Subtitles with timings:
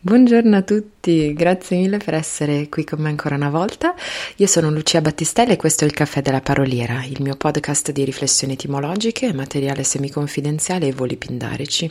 [0.00, 3.96] Buongiorno a tutti, grazie mille per essere qui con me ancora una volta.
[4.36, 8.04] Io sono Lucia Battistella e questo è il Caffè della Paroliera, il mio podcast di
[8.04, 11.90] riflessioni etimologiche, materiale semiconfidenziale e voli pindarici.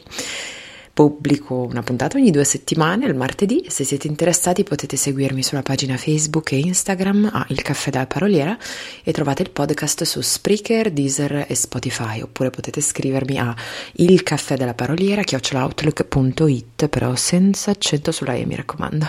[0.97, 5.95] Pubblico una puntata ogni due settimane, il martedì, se siete interessati potete seguirmi sulla pagina
[5.95, 8.57] Facebook e Instagram a Il Caffè della Paroliera
[9.03, 13.55] e trovate il podcast su Spreaker, Deezer e Spotify, oppure potete scrivermi a
[13.97, 19.05] Il Caffè della Paroliera, chiocciolaoutlook.it, però senza accento sulla E, mi raccomando.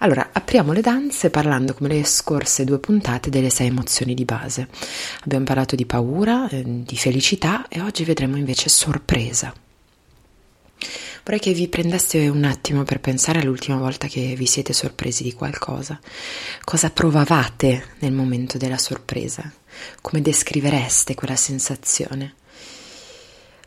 [0.00, 4.68] Allora, apriamo le danze parlando come le scorse due puntate delle sei emozioni di base.
[5.24, 9.54] Abbiamo parlato di paura, eh, di felicità e oggi vedremo invece sorpresa.
[11.26, 15.32] Vorrei che vi prendeste un attimo per pensare all'ultima volta che vi siete sorpresi di
[15.32, 15.98] qualcosa.
[16.62, 19.52] Cosa provavate nel momento della sorpresa?
[20.00, 22.34] Come descrivereste quella sensazione?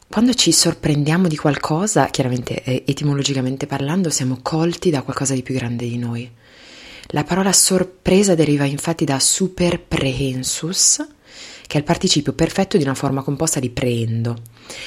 [0.08, 5.56] Quando ci sorprendiamo di qualcosa, chiaramente eh, etimologicamente parlando, siamo colti da qualcosa di più
[5.56, 6.32] grande di noi.
[7.08, 11.06] La parola sorpresa deriva infatti da super prehensus,
[11.70, 14.42] che è il participio perfetto di una forma composta di prehendo.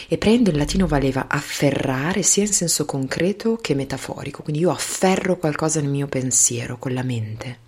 [0.08, 5.36] E prehendo in latino valeva afferrare sia in senso concreto che metaforico, quindi io afferro
[5.36, 7.58] qualcosa nel mio pensiero, con la mente.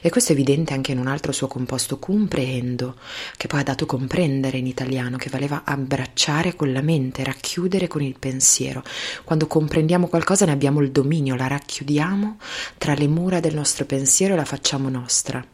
[0.00, 2.96] E questo è evidente anche in un altro suo composto cum prehendo,
[3.36, 8.00] che poi ha dato comprendere in italiano, che valeva abbracciare con la mente, racchiudere con
[8.00, 8.82] il pensiero.
[9.24, 12.38] Quando comprendiamo qualcosa ne abbiamo il dominio, la racchiudiamo
[12.78, 15.44] tra le mura del nostro pensiero e la facciamo nostra.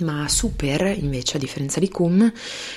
[0.00, 2.18] Ma super, invece, a differenza di cum,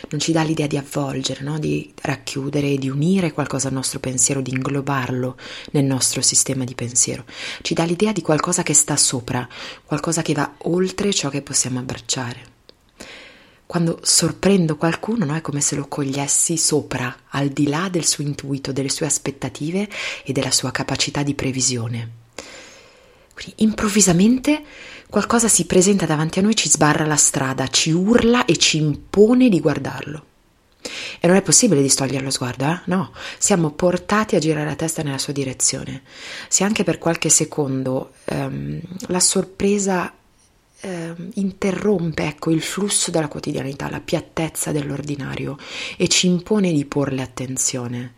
[0.09, 1.59] non ci dà l'idea di avvolgere, no?
[1.59, 5.35] di racchiudere, di unire qualcosa al nostro pensiero, di inglobarlo
[5.71, 7.25] nel nostro sistema di pensiero.
[7.61, 9.47] Ci dà l'idea di qualcosa che sta sopra,
[9.85, 12.57] qualcosa che va oltre ciò che possiamo abbracciare.
[13.65, 15.35] Quando sorprendo qualcuno, no?
[15.35, 19.87] è come se lo cogliessi sopra, al di là del suo intuito, delle sue aspettative
[20.23, 22.11] e della sua capacità di previsione.
[23.39, 24.63] Quindi improvvisamente
[25.09, 29.49] qualcosa si presenta davanti a noi, ci sbarra la strada, ci urla e ci impone
[29.49, 30.25] di guardarlo.
[31.19, 32.79] E non è possibile distogliere lo sguardo, eh?
[32.85, 36.03] No, siamo portati a girare la testa nella sua direzione.
[36.47, 40.13] Se anche per qualche secondo ehm, la sorpresa
[40.79, 45.57] ehm, interrompe ecco, il flusso della quotidianità, la piattezza dell'ordinario
[45.97, 48.13] e ci impone di porle attenzione.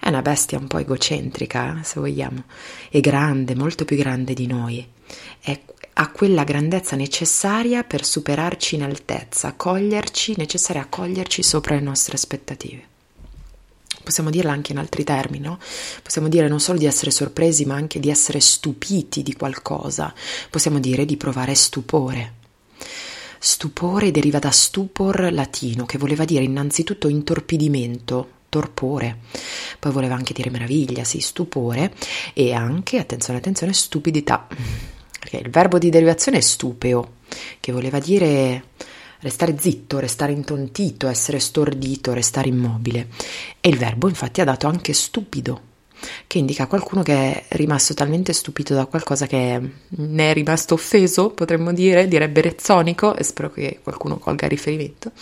[0.00, 2.42] È una bestia un po' egocentrica, se vogliamo,
[2.90, 4.84] è grande, molto più grande di noi.
[5.40, 5.60] È,
[6.02, 12.14] ha quella grandezza necessaria per superarci in altezza, coglierci, necessaria a coglierci sopra le nostre
[12.14, 12.90] aspettative.
[14.02, 15.60] Possiamo dirla anche in altri termini, no?
[16.02, 20.12] Possiamo dire non solo di essere sorpresi, ma anche di essere stupiti di qualcosa.
[20.50, 22.34] Possiamo dire di provare stupore.
[23.38, 29.18] Stupore deriva da stupor latino, che voleva dire innanzitutto intorpidimento, torpore.
[29.78, 31.94] Poi voleva anche dire meraviglia, sì, stupore
[32.34, 34.48] e anche, attenzione, attenzione, stupidità.
[35.22, 37.18] Perché il verbo di derivazione è stupeo,
[37.60, 38.64] che voleva dire
[39.20, 43.06] restare zitto, restare intontito, essere stordito, restare immobile.
[43.60, 45.60] E il verbo infatti ha dato anche stupido,
[46.26, 51.30] che indica qualcuno che è rimasto talmente stupito da qualcosa che ne è rimasto offeso,
[51.30, 55.12] potremmo dire, direbbe rezzonico, e spero che qualcuno colga il riferimento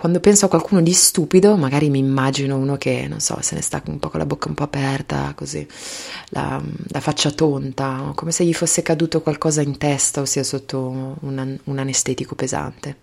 [0.00, 3.60] quando penso a qualcuno di stupido, magari mi immagino uno che, non so, se ne
[3.60, 5.66] sta un po' con la bocca un po' aperta, così,
[6.30, 11.58] la, la faccia tonta, come se gli fosse caduto qualcosa in testa, ossia sotto un,
[11.62, 12.96] un anestetico pesante.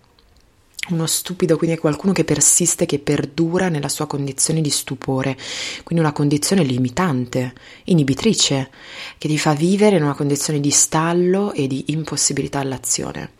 [0.88, 5.36] Uno stupido quindi è qualcuno che persiste, che perdura nella sua condizione di stupore,
[5.84, 7.54] quindi una condizione limitante,
[7.84, 8.70] inibitrice,
[9.18, 13.30] che ti fa vivere in una condizione di stallo e di impossibilità all'azione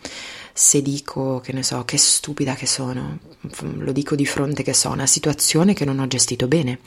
[0.58, 3.20] se dico, che ne so, che stupida che sono,
[3.60, 6.80] lo dico di fronte che so, una situazione che non ho gestito bene.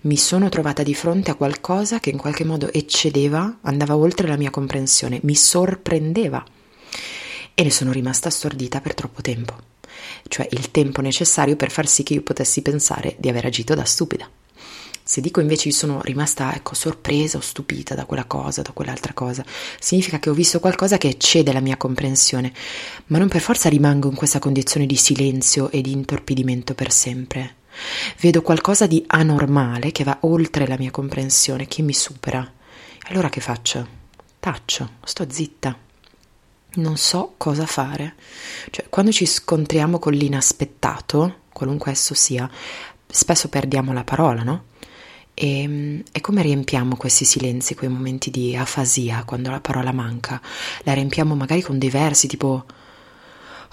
[0.00, 4.36] Mi sono trovata di fronte a qualcosa che in qualche modo eccedeva, andava oltre la
[4.36, 6.44] mia comprensione, mi sorprendeva
[7.54, 9.56] e ne sono rimasta stordita per troppo tempo,
[10.26, 13.84] cioè il tempo necessario per far sì che io potessi pensare di aver agito da
[13.84, 14.28] stupida.
[15.06, 19.12] Se dico invece io sono rimasta ecco, sorpresa o stupita da quella cosa, da quell'altra
[19.12, 19.44] cosa,
[19.78, 22.50] significa che ho visto qualcosa che eccede la mia comprensione,
[23.08, 27.56] ma non per forza rimango in questa condizione di silenzio e di intorpidimento per sempre.
[28.18, 32.50] Vedo qualcosa di anormale che va oltre la mia comprensione, che mi supera.
[33.08, 33.86] Allora che faccio?
[34.40, 35.76] Taccio, sto zitta.
[36.76, 38.14] Non so cosa fare.
[38.70, 42.50] Cioè, quando ci scontriamo con l'inaspettato, qualunque esso sia,
[43.06, 44.64] spesso perdiamo la parola, no?
[45.34, 50.40] E, e, come riempiamo questi silenzi, quei momenti di afasia quando la parola manca?
[50.84, 52.64] La riempiamo magari con dei versi tipo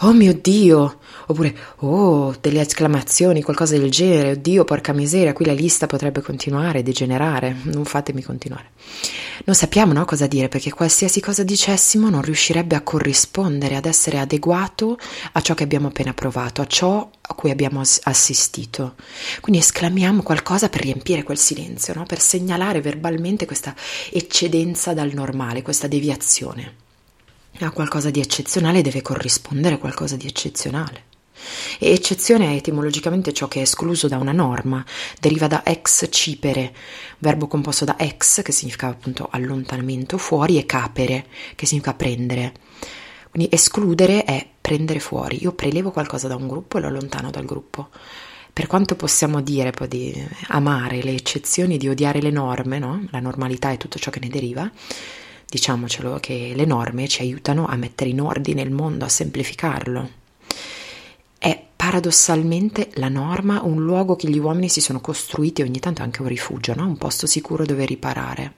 [0.03, 0.99] Oh mio Dio!
[1.27, 4.31] Oppure Oh, delle esclamazioni, qualcosa del genere.
[4.31, 7.55] Oddio, porca miseria, qui la lista potrebbe continuare, degenerare.
[7.65, 8.71] Non fatemi continuare.
[9.45, 14.17] non sappiamo no, cosa dire perché qualsiasi cosa dicessimo non riuscirebbe a corrispondere, ad essere
[14.17, 14.97] adeguato
[15.33, 18.95] a ciò che abbiamo appena provato, a ciò a cui abbiamo assistito.
[19.39, 22.05] Quindi esclamiamo qualcosa per riempire quel silenzio, no?
[22.07, 23.75] per segnalare verbalmente questa
[24.09, 26.89] eccedenza dal normale, questa deviazione.
[27.59, 31.09] A qualcosa di eccezionale deve corrispondere qualcosa di eccezionale.
[31.79, 34.83] E eccezione è etimologicamente ciò che è escluso da una norma,
[35.19, 36.73] deriva da ex cipere,
[37.19, 42.53] verbo composto da ex, che significa appunto allontanamento, fuori, e capere, che significa prendere.
[43.29, 45.41] Quindi escludere è prendere fuori.
[45.41, 47.89] Io prelevo qualcosa da un gruppo e lo allontano dal gruppo.
[48.53, 53.05] Per quanto possiamo dire poi di amare le eccezioni, di odiare le norme, no?
[53.11, 54.69] la normalità e tutto ciò che ne deriva,
[55.51, 60.09] diciamocelo che le norme ci aiutano a mettere in ordine il mondo, a semplificarlo.
[61.37, 66.21] È paradossalmente la norma un luogo che gli uomini si sono costruiti ogni tanto anche
[66.21, 66.85] un rifugio, no?
[66.85, 68.53] un posto sicuro dove riparare.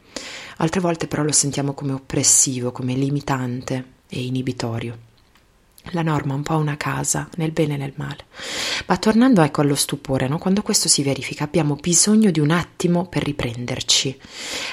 [0.57, 5.12] Altre volte però lo sentiamo come oppressivo, come limitante e inibitorio.
[5.91, 8.25] La norma è un po' una casa, nel bene e nel male.
[8.87, 10.37] Ma tornando ecco allo stupore, no?
[10.37, 14.17] quando questo si verifica abbiamo bisogno di un attimo per riprenderci,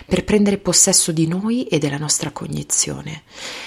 [0.07, 3.23] per prendere possesso di noi e della nostra cognizione.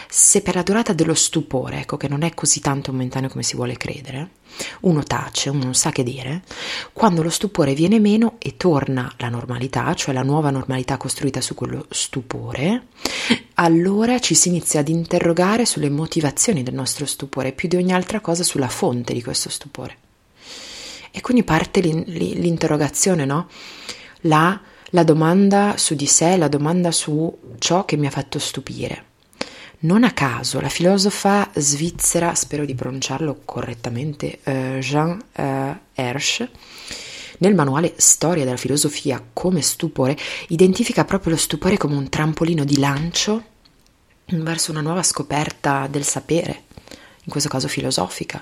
[0.07, 3.55] Se per la durata dello stupore, ecco che non è così tanto momentaneo come si
[3.55, 4.29] vuole credere,
[4.81, 6.43] uno tace, uno non sa che dire,
[6.93, 11.55] quando lo stupore viene meno e torna la normalità, cioè la nuova normalità costruita su
[11.55, 12.87] quello stupore,
[13.55, 18.19] allora ci si inizia ad interrogare sulle motivazioni del nostro stupore, più di ogni altra
[18.19, 19.97] cosa sulla fonte di questo stupore.
[21.11, 23.47] E quindi parte l'interrogazione, no?
[24.21, 24.59] La,
[24.89, 29.11] la domanda su di sé, la domanda su ciò che mi ha fatto stupire.
[29.79, 36.49] Non a caso la filosofa svizzera, spero di pronunciarlo correttamente, uh, Jean uh, Hersch,
[37.43, 40.17] nel manuale Storia della filosofia come stupore,
[40.47, 43.43] identifica proprio lo stupore come un trampolino di lancio
[44.27, 46.63] verso una nuova scoperta del sapere,
[47.23, 48.41] in questo caso filosofica.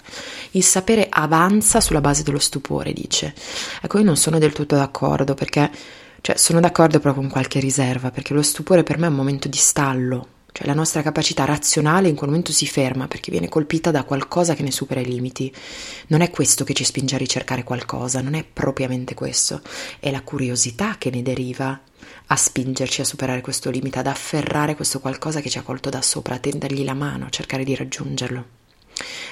[0.51, 3.33] Il sapere avanza sulla base dello stupore, dice.
[3.81, 5.71] Ecco, io non sono del tutto d'accordo perché,
[6.21, 9.47] cioè, sono d'accordo però con qualche riserva, perché lo stupore per me è un momento
[9.47, 13.91] di stallo, cioè la nostra capacità razionale in quel momento si ferma perché viene colpita
[13.91, 15.53] da qualcosa che ne supera i limiti.
[16.07, 19.61] Non è questo che ci spinge a ricercare qualcosa, non è propriamente questo,
[19.99, 21.79] è la curiosità che ne deriva
[22.27, 26.01] a spingerci a superare questo limite, ad afferrare questo qualcosa che ci ha colto da
[26.01, 28.59] sopra, a tendergli la mano, a cercare di raggiungerlo.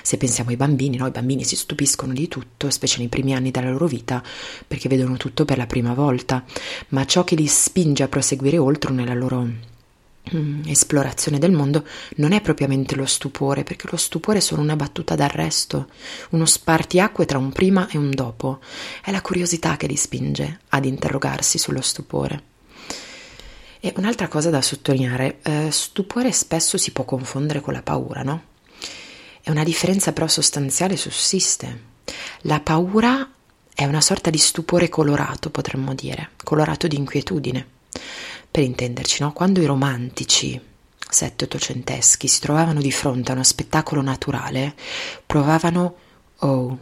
[0.01, 1.07] Se pensiamo ai bambini, no?
[1.07, 4.24] i bambini si stupiscono di tutto, specie nei primi anni della loro vita,
[4.68, 6.44] perché vedono tutto per la prima volta,
[6.89, 9.48] ma ciò che li spinge a proseguire oltre nella loro
[10.65, 11.85] esplorazione del mondo
[12.15, 15.87] non è propriamente lo stupore, perché lo stupore è solo una battuta d'arresto,
[16.31, 18.59] uno spartiacque tra un prima e un dopo.
[19.03, 22.43] È la curiosità che li spinge ad interrogarsi sullo stupore.
[23.79, 28.43] E un'altra cosa da sottolineare, eh, stupore spesso si può confondere con la paura, no?
[29.41, 31.87] E una differenza però sostanziale sussiste.
[32.41, 33.31] La paura
[33.73, 37.67] è una sorta di stupore colorato, potremmo dire, colorato di inquietudine.
[38.51, 39.31] Per intenderci, no?
[39.31, 40.60] quando i romantici
[41.12, 44.75] sette-ottocenteschi si trovavano di fronte a uno spettacolo naturale,
[45.25, 45.96] provavano
[46.38, 46.80] oh,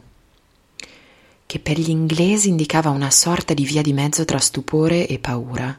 [1.45, 5.77] che per gli inglesi indicava una sorta di via di mezzo tra stupore e paura.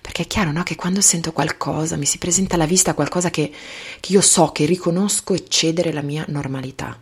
[0.00, 0.62] Perché è chiaro no?
[0.62, 3.52] che quando sento qualcosa mi si presenta alla vista qualcosa che,
[4.00, 6.98] che io so, che riconosco eccedere la mia normalità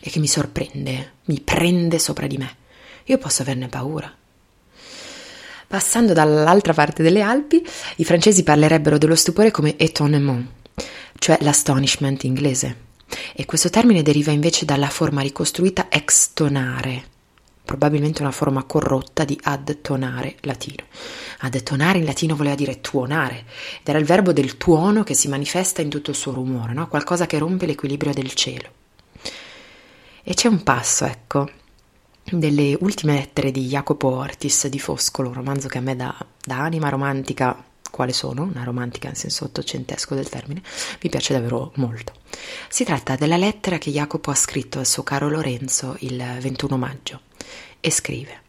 [0.00, 2.56] e che mi sorprende, mi prende sopra di me.
[3.04, 4.12] Io posso averne paura.
[5.68, 7.64] Passando dall'altra parte delle Alpi,
[7.96, 10.46] i francesi parlerebbero dello stupore come étonnement,
[11.18, 12.84] cioè l'astonishment inglese.
[13.34, 17.04] E questo termine deriva invece dalla forma ricostruita extonare,
[17.64, 20.84] probabilmente una forma corrotta di adtonare latino.
[21.40, 23.44] Adtonare in latino voleva dire tuonare,
[23.80, 26.86] ed era il verbo del tuono che si manifesta in tutto il suo rumore, no?
[26.86, 28.68] qualcosa che rompe l'equilibrio del cielo.
[30.22, 31.48] E c'è un passo, ecco,
[32.30, 36.14] delle ultime lettere di Jacopo Ortis di Foscolo, un romanzo che a me da,
[36.44, 40.62] da anima romantica, quale sono, una romantica nel senso ottocentesco del termine,
[41.02, 42.12] mi piace davvero molto.
[42.68, 47.20] Si tratta della lettera che Jacopo ha scritto al suo caro Lorenzo il 21 maggio
[47.80, 48.42] e scrive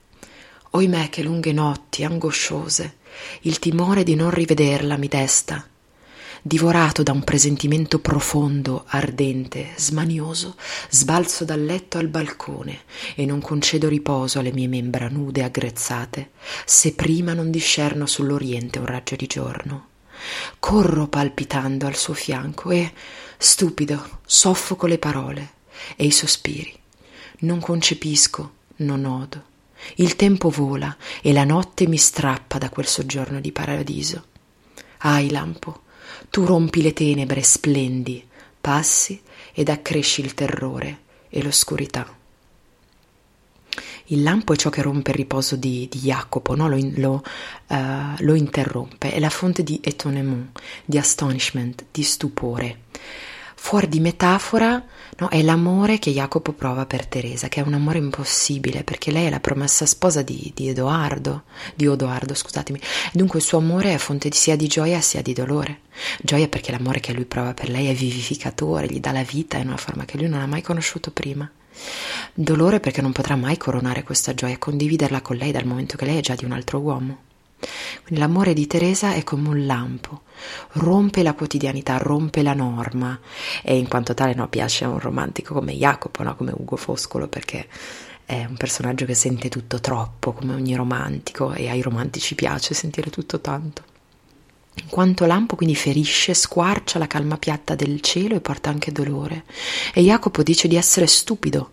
[0.72, 2.98] Oimè che lunghe notti angosciose,
[3.41, 5.65] il timore di non rivederla mi desta
[6.48, 10.56] divorato da un presentimento profondo, ardente, smanioso,
[10.89, 12.84] sbalzo dal letto al balcone
[13.16, 16.32] e non concedo riposo alle mie membra nude e aggrezzate,
[16.66, 19.88] se prima non discerno sull'oriente un raggio di giorno.
[20.58, 22.94] Corro palpitando al suo fianco e,
[23.38, 25.51] stupido, soffoco le parole
[25.98, 26.74] e i sospiri.
[27.39, 29.44] Non concepisco, non odo.
[29.96, 34.24] Il tempo vola e la notte mi strappa da quel soggiorno di paradiso.
[35.00, 35.82] Ahi lampo,
[36.30, 38.26] tu rompi le tenebre, splendi,
[38.60, 39.22] passi
[39.54, 41.00] ed accresci il terrore
[41.30, 42.16] e l'oscurità.
[44.10, 46.70] Il lampo è ciò che rompe il riposo di, di Jacopo, no?
[46.70, 47.24] lo, lo,
[47.68, 47.76] uh,
[48.20, 52.80] lo interrompe, è la fonte di étonnement, di astonishment, di stupore.
[53.60, 54.82] Fuori di metafora
[55.18, 55.28] no?
[55.28, 59.30] è l'amore che Jacopo prova per Teresa, che è un amore impossibile perché lei è
[59.30, 61.44] la promessa sposa di, di Edoardo,
[61.76, 62.80] di Odoardo, scusatemi.
[63.12, 65.82] Dunque il suo amore è fonte sia di gioia sia di dolore.
[66.22, 69.68] Gioia perché l'amore che lui prova per lei è vivificatore, gli dà la vita in
[69.68, 71.50] una forma che lui non ha mai conosciuto prima.
[72.34, 76.18] Dolore perché non potrà mai coronare questa gioia condividerla con lei dal momento che lei
[76.18, 77.18] è già di un altro uomo.
[78.12, 80.22] L'amore di Teresa è come un lampo,
[80.74, 83.20] rompe la quotidianità, rompe la norma
[83.62, 86.36] e in quanto tale no, piace a un romantico come Jacopo, no?
[86.38, 87.68] come Ugo Foscolo, perché
[88.26, 93.10] è un personaggio che sente tutto troppo, come ogni romantico, e ai romantici piace sentire
[93.10, 93.84] tutto tanto.
[94.76, 99.44] In quanto lampo quindi ferisce, squarcia la calma piatta del cielo e porta anche dolore.
[99.94, 101.72] E Jacopo dice di essere stupido.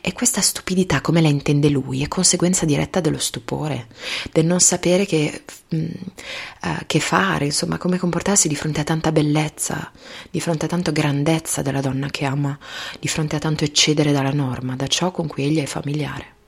[0.00, 3.88] E questa stupidità, come la intende lui, è conseguenza diretta dello stupore,
[4.32, 9.12] del non sapere che, mh, uh, che fare, insomma, come comportarsi di fronte a tanta
[9.12, 9.90] bellezza,
[10.30, 12.58] di fronte a tanta grandezza della donna che ama,
[12.98, 16.40] di fronte a tanto eccedere dalla norma, da ciò con cui egli è familiare.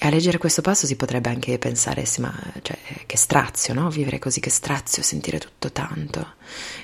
[0.00, 2.32] E a leggere questo passo si potrebbe anche pensare, sì, ma
[2.62, 3.90] cioè, che strazio, no?
[3.90, 6.34] Vivere così, che strazio, sentire tutto tanto.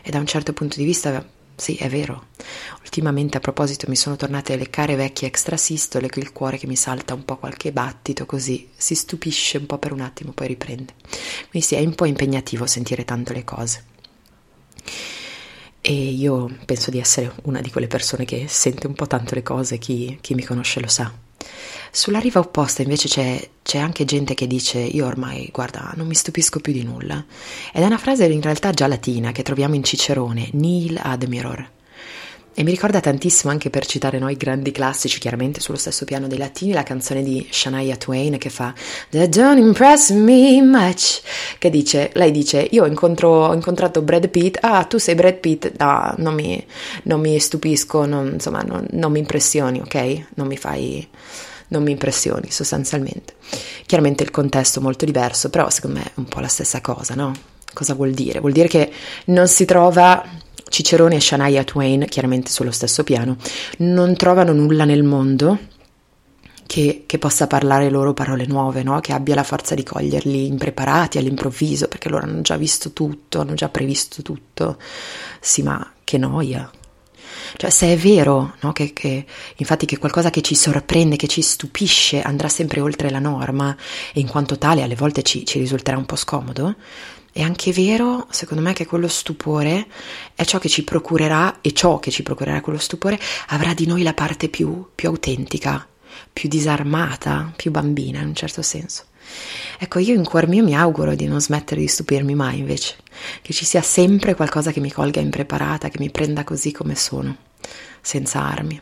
[0.02, 1.24] E da un certo punto di vista,
[1.56, 2.26] sì, è vero.
[2.82, 7.14] Ultimamente, a proposito, mi sono tornate le care vecchie extrasistole, il cuore che mi salta
[7.14, 10.94] un po' qualche battito, così si stupisce un po' per un attimo, poi riprende.
[11.48, 13.84] Quindi sì, è un po' impegnativo sentire tanto le cose.
[15.80, 19.42] E io penso di essere una di quelle persone che sente un po' tanto le
[19.42, 21.12] cose, chi, chi mi conosce lo sa.
[21.96, 26.16] Sulla riva opposta invece c'è, c'è, anche gente che dice io ormai, guarda, non mi
[26.16, 27.24] stupisco più di nulla.
[27.72, 31.70] Ed è una frase in realtà già latina che troviamo in Cicerone, nil admiror.
[32.52, 36.36] E mi ricorda tantissimo anche per citare noi grandi classici, chiaramente sullo stesso piano dei
[36.36, 38.74] latini, la canzone di Shania Twain che fa
[39.10, 41.22] That don't impress me much,
[41.58, 45.74] che dice, lei dice, io incontro, ho incontrato Brad Pitt, ah tu sei Brad Pitt,
[45.78, 46.60] no, non mi,
[47.04, 50.24] non mi stupisco, non, insomma non, non mi impressioni, ok?
[50.34, 51.08] Non mi fai
[51.74, 53.34] non mi impressioni sostanzialmente.
[53.86, 57.14] Chiaramente il contesto è molto diverso, però secondo me è un po' la stessa cosa,
[57.14, 57.32] no?
[57.72, 58.40] Cosa vuol dire?
[58.40, 58.90] Vuol dire che
[59.26, 60.24] non si trova
[60.68, 63.36] Cicerone e Shania Twain, chiaramente sullo stesso piano,
[63.78, 65.58] non trovano nulla nel mondo
[66.66, 69.00] che, che, possa parlare loro parole nuove, no?
[69.00, 73.54] che abbia la forza di coglierli impreparati all'improvviso, perché loro hanno già visto tutto, hanno
[73.54, 74.78] già previsto tutto.
[75.40, 76.68] Sì, ma che noia,
[77.56, 79.24] cioè, se è vero, no, che, che,
[79.56, 83.76] infatti che qualcosa che ci sorprende, che ci stupisce, andrà sempre oltre la norma
[84.12, 86.74] e in quanto tale alle volte ci, ci risulterà un po' scomodo,
[87.32, 89.86] è anche vero, secondo me, che quello stupore
[90.34, 94.02] è ciò che ci procurerà, e ciò che ci procurerà quello stupore avrà di noi
[94.02, 95.84] la parte più, più autentica,
[96.32, 99.06] più disarmata, più bambina in un certo senso.
[99.78, 102.96] Ecco, io in cuor mio mi auguro di non smettere di stupirmi mai invece,
[103.42, 107.36] che ci sia sempre qualcosa che mi colga impreparata, che mi prenda così come sono,
[108.00, 108.80] senza armi.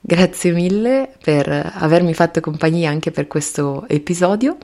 [0.00, 4.56] Grazie mille per avermi fatto compagnia anche per questo episodio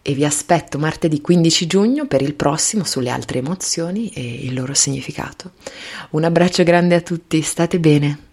[0.00, 4.74] e vi aspetto martedì 15 giugno per il prossimo sulle altre emozioni e il loro
[4.74, 5.52] significato.
[6.10, 8.30] Un abbraccio grande a tutti, state bene.